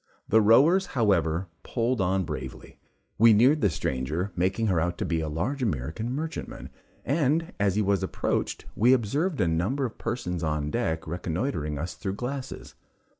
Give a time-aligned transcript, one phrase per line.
[0.27, 2.79] The rowers, however, pulled on bravely
[3.19, 6.71] we neared the stranger, making her out to be a large American merchantman,
[7.05, 11.93] and as he was approached, we observed a number of persons on deck reconnoitring us
[11.93, 12.73] through glasses.